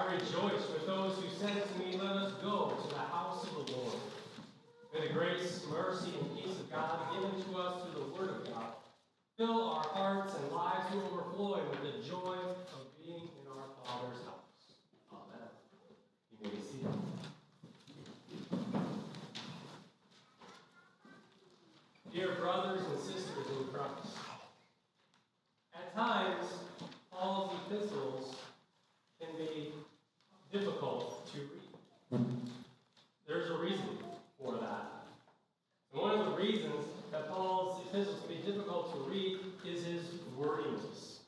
[0.00, 3.66] I rejoice with those who said to me, Let us go to the house of
[3.66, 3.98] the Lord.
[4.94, 8.46] May the grace, mercy, and peace of God given to us through the Word of
[8.46, 8.72] God
[9.36, 14.24] fill our hearts and lives to overflowing with the joy of being in our Father's
[14.24, 14.72] house.
[15.12, 15.48] Amen.
[16.30, 16.94] You may be seated.
[22.12, 24.16] Dear brothers and sisters in Christ,
[25.74, 26.46] at times,
[27.10, 28.36] Paul's epistles
[29.20, 29.72] can be
[30.52, 32.20] difficult to read.
[33.26, 33.98] There's a reason
[34.38, 35.06] for that.
[35.92, 40.02] And one of the reasons that Paul's epistles can be difficult to read is his
[40.36, 41.20] wordiness.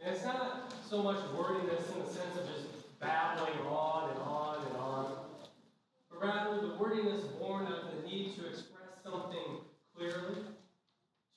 [0.00, 4.66] And it's not so much wordiness in the sense of just babbling on and on
[4.66, 5.16] and on,
[6.10, 9.58] but rather the wordiness born of the need to express something
[9.96, 10.42] clearly,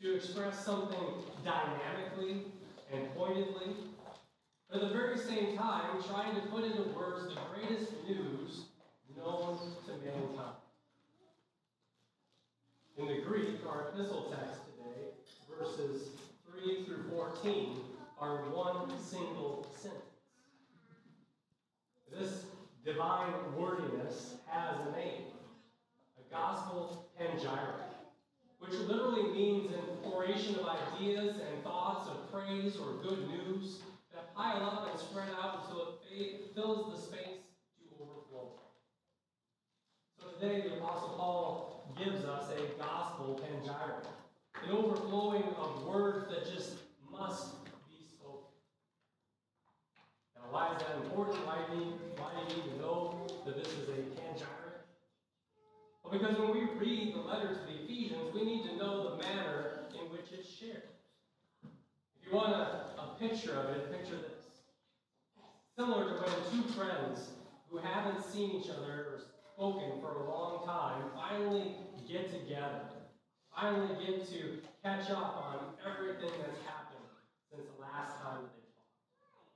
[0.01, 2.45] to express something dynamically
[2.93, 3.75] and pointedly,
[4.69, 8.65] but at the very same time trying to put into words the greatest news
[9.15, 10.55] known to mankind.
[12.97, 15.09] In the Greek, our epistle text today,
[15.57, 16.09] verses
[16.51, 17.77] 3 through 14,
[18.19, 20.03] are one single sentence.
[22.11, 22.45] This
[22.83, 25.25] divine wordiness has a name,
[26.17, 27.96] a gospel panegyric,
[28.67, 33.79] which literally means an oration of ideas and thoughts of praise or good news
[34.13, 37.39] that pile up and spread out until it fills the space
[37.79, 38.51] to overflow.
[40.19, 44.05] So today, the Apostle Paul gives us a gospel panegyric,
[44.63, 46.77] an overflowing of words that just
[47.09, 48.51] must be spoken.
[50.35, 51.37] Now, why is that important?
[51.45, 54.56] Why do you need, to know that this is a panegyric?
[56.09, 59.23] Well, because when we read the letter to the Ephesians, we need to know the
[59.23, 60.83] manner in which it's shared.
[61.63, 64.45] If you want a, a picture of it, picture this.
[65.77, 67.31] Similar to when two friends
[67.69, 69.19] who haven't seen each other or
[69.53, 71.75] spoken for a long time finally
[72.07, 72.87] get together,
[73.53, 77.03] finally get to catch up on everything that's happened
[77.51, 78.71] since the last time that they
[79.19, 79.51] talked.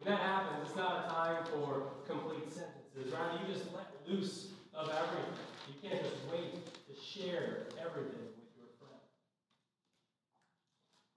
[0.00, 3.10] When that happens, it's not a time for complete sentences.
[3.10, 4.45] Rather, you just let loose
[5.88, 6.54] can't just wait
[6.86, 9.00] to share everything with your friend.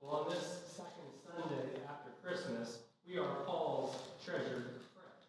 [0.02, 5.25] Well, on this second Sunday after Christmas, we are Paul's treasured friends.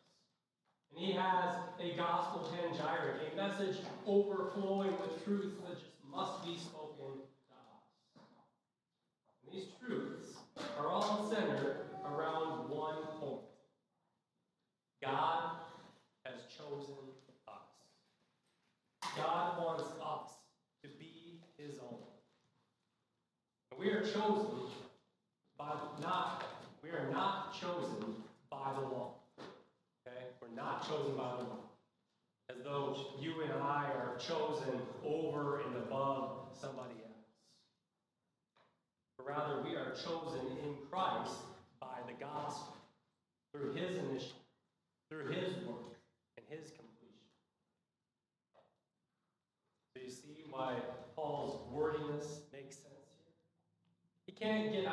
[0.91, 6.59] And he has a gospel panegyric, a message overflowing with truths that just must be
[6.59, 8.25] spoken to us.
[9.45, 10.37] And these truths
[10.79, 13.41] are all centered around one point
[15.03, 15.53] God
[16.27, 17.10] has chosen.
[19.21, 20.31] God wants us
[20.83, 21.99] to be his own.
[23.79, 24.71] We are chosen
[25.59, 26.45] by not,
[26.83, 28.15] we are not chosen
[28.51, 29.13] by the law.
[30.07, 30.17] Okay?
[30.41, 31.59] We're not chosen by the law.
[32.51, 37.11] As though you and I are chosen over and above somebody else.
[39.19, 41.37] But rather, we are chosen in Christ
[41.79, 42.77] by the gospel,
[43.53, 44.33] through his initiative,
[45.11, 45.97] through his work,
[46.37, 46.91] and his completion.
[49.95, 50.75] So you see why
[51.17, 53.35] Paul's wordiness makes sense here?
[54.27, 54.87] He can't get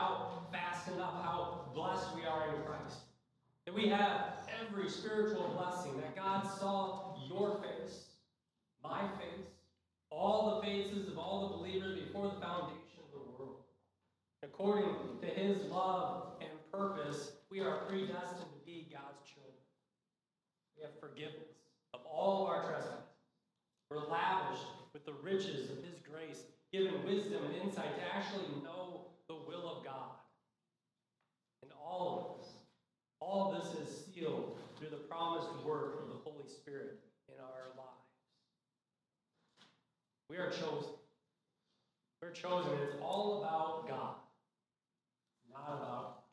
[0.94, 3.00] enough how blessed we are in Christ.
[3.66, 8.06] That we have every spiritual blessing, that God saw your face,
[8.84, 9.46] my face,
[10.10, 13.58] all the faces of all the believers before the foundation of the world.
[14.44, 19.54] According to his love and purpose, we are predestined to be God's children.
[20.78, 21.58] We have forgiveness
[21.94, 23.04] of all of our trespasses.
[23.90, 29.08] We're lavished with the riches of his grace, given wisdom and insight to actually know
[29.28, 30.17] the will of God.
[31.90, 32.50] All of us.
[33.22, 37.00] all of this is sealed through the promised work of the Holy Spirit
[37.30, 37.98] in our lives.
[40.30, 40.92] We are chosen.
[42.22, 42.72] We're chosen.
[42.84, 44.16] It's all about God,
[45.52, 46.24] not about us.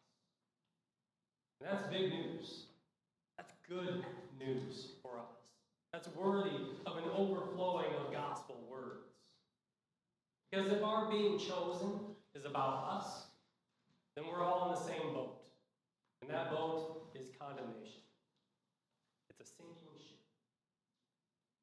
[1.60, 2.64] And that's big news.
[3.36, 4.04] That's good
[4.38, 5.36] news for us.
[5.92, 9.06] That's worthy of an overflowing of gospel words.
[10.50, 12.00] Because if our being chosen
[12.34, 13.26] is about us,
[14.16, 15.33] then we're all in the same boat.
[16.24, 18.00] And that boat is condemnation.
[19.28, 20.16] It's a sinking ship.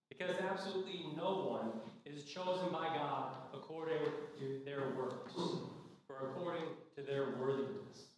[0.07, 1.71] Because absolutely no one
[2.05, 4.03] is chosen by God according
[4.37, 5.33] to their works
[6.09, 6.65] or according
[6.95, 8.11] to their worthiness.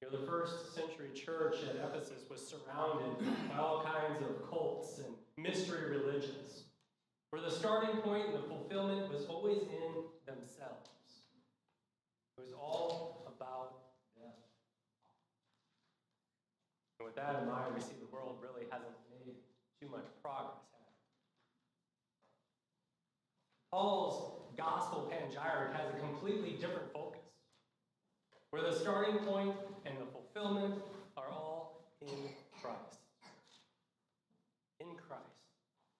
[0.00, 4.98] You know, the first century church at Ephesus was surrounded by all kinds of cults
[4.98, 6.64] and mystery religions,
[7.30, 10.90] where the starting point and the fulfillment was always in themselves.
[12.36, 13.74] It was all about
[14.16, 14.32] them.
[16.98, 19.34] And with that in mind, we see the world really hasn't made
[19.80, 20.56] too much progress.
[23.70, 27.20] Paul's gospel panegyric has a completely different focus,
[28.50, 29.54] where the starting point
[29.86, 30.74] and the fulfillment
[31.16, 32.30] are all in
[32.60, 33.00] Christ.
[34.80, 35.22] In Christ,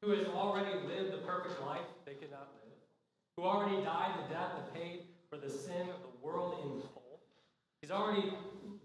[0.02, 2.76] who has already lived the perfect life they could not live,
[3.36, 7.01] who already died the death that paid for the sin of the world in full.
[7.82, 8.32] He's already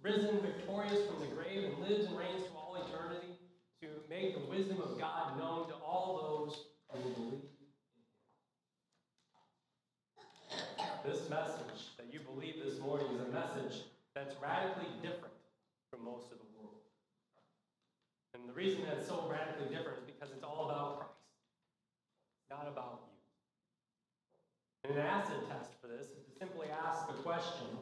[0.01, 3.37] risen victorious from the grave and lives and reigns to all eternity
[3.79, 7.41] to make the wisdom of God known to all those who will believe.
[11.05, 13.85] This message that you believe this morning is a message
[14.15, 15.37] that's radically different
[15.91, 16.81] from most of the world.
[18.33, 21.13] And the reason that it's so radically different is because it's all about Christ,
[22.49, 24.89] not about you.
[24.89, 27.76] And an acid test for this is to simply ask the question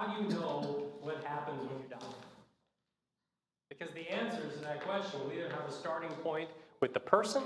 [0.00, 1.98] how do you know what happens when you die?
[3.68, 6.48] Because the answers to that question will either have a starting point
[6.80, 7.42] with the person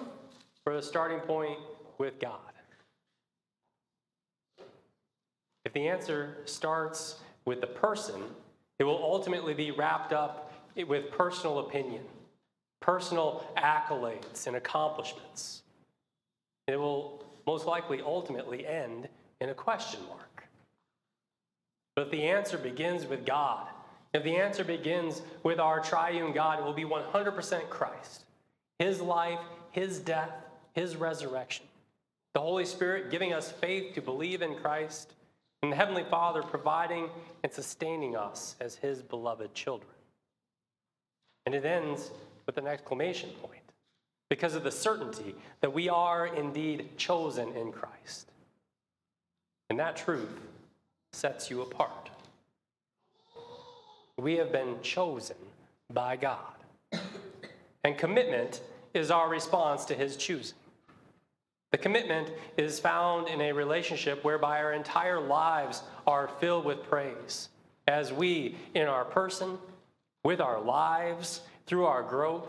[0.65, 1.59] or a starting point
[1.99, 2.39] with God.
[5.65, 8.23] If the answer starts with the person,
[8.79, 10.53] it will ultimately be wrapped up
[10.87, 12.05] with personal opinion,
[12.81, 15.63] personal accolades, and accomplishments.
[16.69, 19.09] It will most likely ultimately end
[19.41, 20.34] in a question mark.
[21.95, 23.69] But the answer begins with God,
[24.13, 28.25] if the answer begins with our triune God, it will be 100% Christ.
[28.79, 29.41] His life,
[29.73, 30.33] His death,
[30.73, 31.67] His resurrection.
[32.33, 35.15] The Holy Spirit giving us faith to believe in Christ
[35.63, 37.09] and the Heavenly Father providing
[37.43, 39.91] and sustaining us as His beloved children.
[41.47, 42.11] And it ends
[42.47, 43.63] with an exclamation point
[44.29, 48.31] because of the certainty that we are indeed chosen in Christ.
[49.71, 50.41] And that truth
[51.15, 52.11] sets you apart.
[54.17, 55.37] We have been chosen
[55.93, 56.39] by God.
[57.83, 58.63] And commitment
[58.95, 60.57] is our response to His choosing.
[61.73, 67.49] The commitment is found in a relationship whereby our entire lives are filled with praise.
[67.89, 69.59] As we, in our person,
[70.23, 72.47] with our lives, through our growth,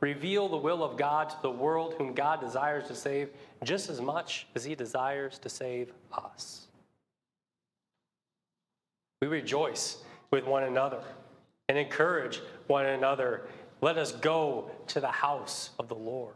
[0.00, 3.30] reveal the will of God to the world whom God desires to save
[3.64, 6.67] just as much as He desires to save us.
[9.20, 9.98] We rejoice
[10.30, 11.02] with one another
[11.68, 13.42] and encourage one another.
[13.80, 16.34] Let us go to the house of the Lord.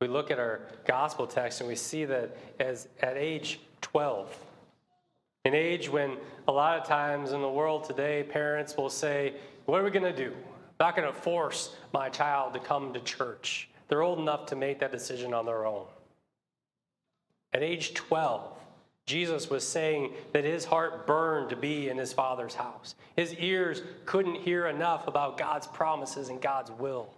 [0.00, 4.36] We look at our gospel text and we see that as at age 12,
[5.46, 6.16] an age when
[6.48, 9.34] a lot of times in the world today, parents will say,
[9.64, 10.32] What are we going to do?
[10.32, 13.70] I'm not going to force my child to come to church.
[13.88, 15.86] They're old enough to make that decision on their own.
[17.52, 18.52] At age 12,
[19.06, 22.96] Jesus was saying that his heart burned to be in his Father's house.
[23.14, 27.08] His ears couldn't hear enough about God's promises and God's will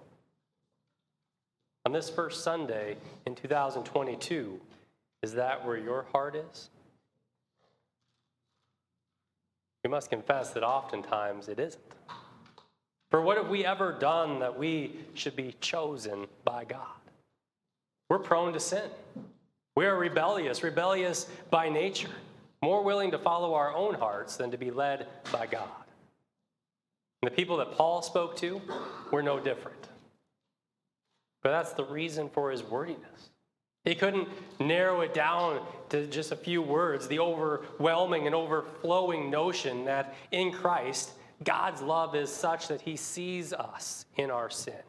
[1.88, 4.60] on this first Sunday in 2022,
[5.22, 6.68] is that where your heart is?
[9.82, 11.82] We must confess that oftentimes it isn't.
[13.10, 17.00] For what have we ever done that we should be chosen by God?
[18.10, 18.90] We're prone to sin.
[19.78, 22.10] We are rebellious, rebellious by nature,
[22.60, 25.68] more willing to follow our own hearts than to be led by God.
[27.22, 28.60] And the people that Paul spoke to
[29.12, 29.86] were no different.
[31.44, 33.30] But that's the reason for his wordiness.
[33.84, 34.26] He couldn't
[34.58, 40.50] narrow it down to just a few words, the overwhelming and overflowing notion that in
[40.50, 41.12] Christ,
[41.44, 44.87] God's love is such that he sees us in our sin.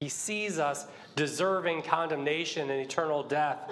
[0.00, 3.70] He sees us deserving condemnation and eternal death,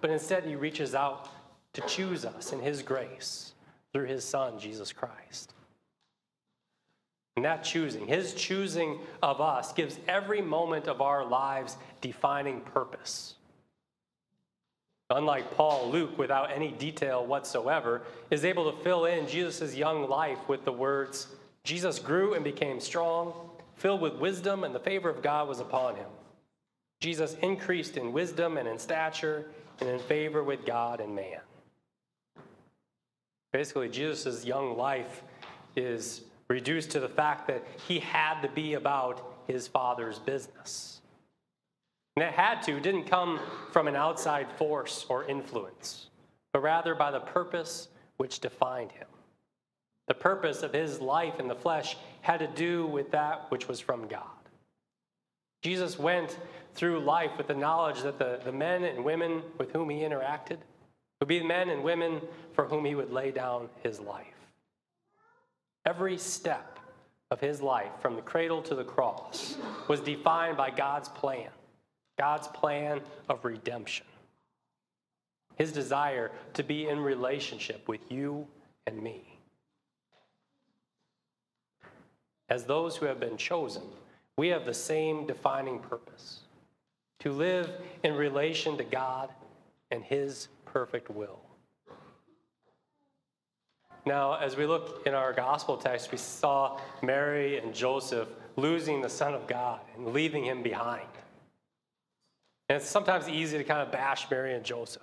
[0.00, 1.28] but instead he reaches out
[1.72, 3.54] to choose us in his grace
[3.92, 5.54] through his Son, Jesus Christ.
[7.36, 13.34] And that choosing, his choosing of us, gives every moment of our lives defining purpose.
[15.10, 20.48] Unlike Paul, Luke, without any detail whatsoever, is able to fill in Jesus' young life
[20.48, 21.28] with the words
[21.64, 23.32] Jesus grew and became strong,
[23.78, 26.08] filled with wisdom, and the favor of God was upon him.
[27.00, 29.46] Jesus increased in wisdom and in stature
[29.80, 31.40] and in favor with God and man.
[33.52, 35.22] Basically, Jesus' young life
[35.76, 41.00] is reduced to the fact that he had to be about his father's business.
[42.16, 43.38] And it had to, didn't come
[43.70, 46.08] from an outside force or influence,
[46.52, 49.06] but rather by the purpose which defined him.
[50.08, 51.96] The purpose of his life in the flesh
[52.28, 54.20] had to do with that which was from God.
[55.62, 56.38] Jesus went
[56.74, 60.58] through life with the knowledge that the, the men and women with whom he interacted
[61.18, 62.20] would be the men and women
[62.52, 64.26] for whom he would lay down his life.
[65.86, 66.78] Every step
[67.30, 69.56] of his life, from the cradle to the cross,
[69.88, 71.48] was defined by God's plan,
[72.18, 74.06] God's plan of redemption.
[75.56, 78.46] His desire to be in relationship with you
[78.86, 79.37] and me.
[82.48, 83.82] As those who have been chosen,
[84.36, 86.40] we have the same defining purpose
[87.20, 87.70] to live
[88.02, 89.30] in relation to God
[89.90, 91.40] and His perfect will.
[94.06, 99.08] Now, as we look in our gospel text, we saw Mary and Joseph losing the
[99.08, 101.06] Son of God and leaving him behind.
[102.68, 105.02] And it's sometimes easy to kind of bash Mary and Joseph.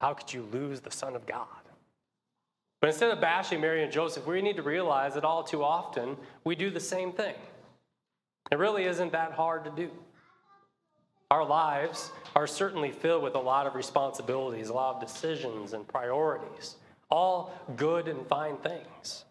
[0.00, 1.46] How could you lose the Son of God?
[2.80, 6.16] But instead of bashing Mary and Joseph, we need to realize that all too often
[6.44, 7.34] we do the same thing.
[8.50, 9.90] It really isn't that hard to do.
[11.30, 15.86] Our lives are certainly filled with a lot of responsibilities, a lot of decisions and
[15.86, 16.76] priorities,
[17.10, 19.24] all good and fine things.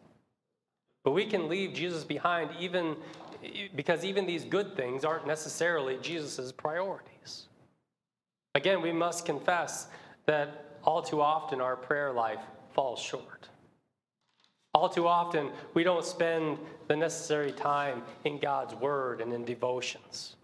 [1.04, 2.98] But we can leave Jesus behind even
[3.76, 7.48] because even these good things aren't necessarily Jesus' priorities.
[8.56, 9.88] Again, we must confess
[10.26, 12.42] that all too often our prayer life
[12.78, 13.50] falls short.
[14.76, 20.36] All too often, we don't spend the necessary time in God's Word and in devotions.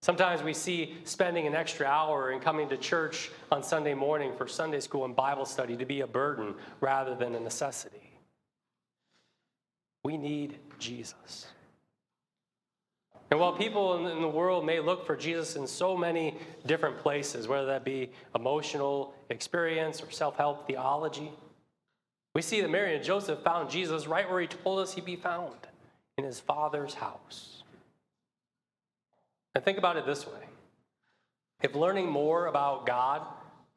[0.00, 4.48] Sometimes we see spending an extra hour and coming to church on Sunday morning for
[4.48, 8.18] Sunday school and Bible study to be a burden rather than a necessity.
[10.04, 11.48] We need Jesus.
[13.30, 17.48] And while people in the world may look for Jesus in so many different places,
[17.48, 21.32] whether that be emotional experience or self help theology,
[22.34, 25.16] we see that Mary and Joseph found Jesus right where he told us he'd be
[25.16, 25.54] found
[26.18, 27.62] in his father's house.
[29.54, 30.46] And think about it this way
[31.62, 33.22] if learning more about God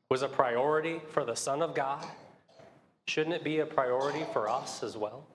[0.09, 2.05] was a priority for the Son of God,
[3.07, 5.25] shouldn't it be a priority for us as well?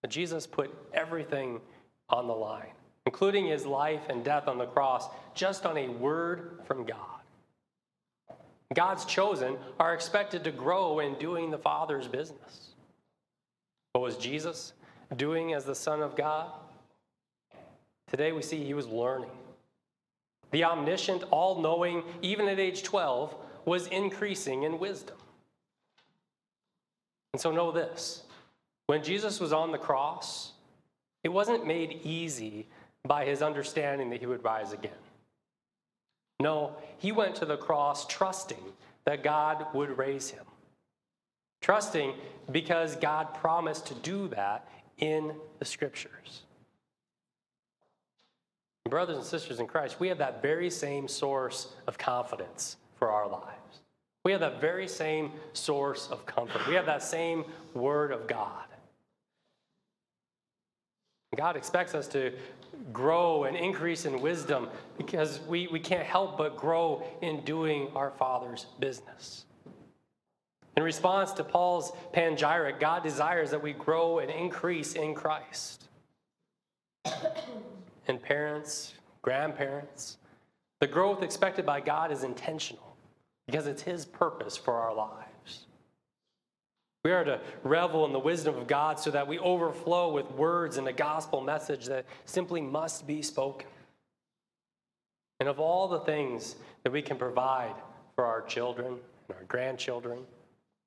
[0.00, 1.60] But Jesus put everything
[2.08, 2.72] on the line,
[3.06, 7.20] including his life and death on the cross, just on a word from God.
[8.72, 12.70] God's chosen are expected to grow in doing the Father's business.
[13.92, 14.72] What was Jesus
[15.16, 16.52] doing as the Son of God?
[18.08, 19.30] Today we see he was learning.
[20.52, 25.16] The omniscient, all knowing, even at age 12, was increasing in wisdom.
[27.32, 28.24] And so know this
[28.90, 30.50] when Jesus was on the cross,
[31.22, 32.66] it wasn't made easy
[33.06, 34.90] by his understanding that he would rise again.
[36.40, 38.58] No, he went to the cross trusting
[39.04, 40.44] that God would raise him.
[41.62, 42.14] Trusting
[42.50, 44.68] because God promised to do that
[44.98, 46.42] in the scriptures.
[48.88, 53.28] Brothers and sisters in Christ, we have that very same source of confidence for our
[53.28, 53.82] lives.
[54.24, 56.66] We have that very same source of comfort.
[56.66, 58.64] We have that same Word of God.
[61.36, 62.32] God expects us to
[62.92, 64.68] grow and increase in wisdom
[64.98, 69.44] because we, we can't help but grow in doing our Father's business.
[70.76, 75.88] In response to Paul's panegyric, God desires that we grow and increase in Christ.
[78.08, 80.18] and parents, grandparents,
[80.80, 82.96] the growth expected by God is intentional
[83.46, 85.66] because it's His purpose for our lives.
[87.04, 90.76] We are to revel in the wisdom of God so that we overflow with words
[90.76, 93.68] and a gospel message that simply must be spoken.
[95.38, 97.74] And of all the things that we can provide
[98.14, 100.20] for our children and our grandchildren,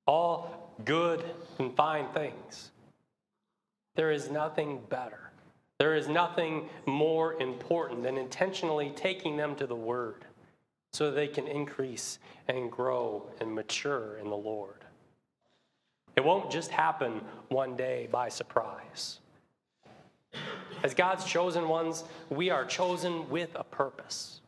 [0.06, 1.24] all good
[1.58, 2.72] and fine things,
[3.96, 5.32] there is nothing better.
[5.80, 10.26] There is nothing more important than intentionally taking them to the Word
[10.92, 14.86] so they can increase and grow and mature in the Lord.
[16.16, 19.20] It won't just happen one day by surprise.
[20.84, 24.42] As God's chosen ones, we are chosen with a purpose.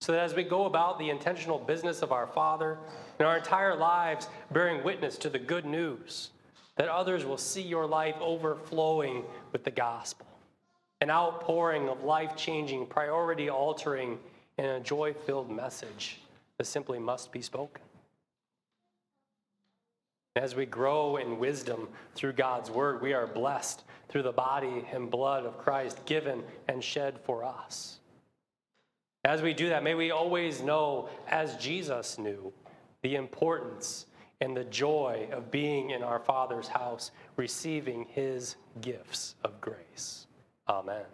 [0.00, 2.78] So that as we go about the intentional business of our Father
[3.20, 6.30] in our entire lives bearing witness to the good news,
[6.76, 10.26] that others will see your life overflowing with the gospel,
[11.00, 14.18] an outpouring of life changing, priority altering,
[14.58, 16.20] and a joy filled message
[16.58, 17.82] that simply must be spoken.
[20.34, 25.10] As we grow in wisdom through God's word, we are blessed through the body and
[25.10, 27.98] blood of Christ given and shed for us.
[29.24, 32.52] As we do that, may we always know, as Jesus knew,
[33.02, 34.06] the importance
[34.40, 40.26] and the joy of being in our Father's house, receiving his gifts of grace.
[40.68, 41.04] Amen.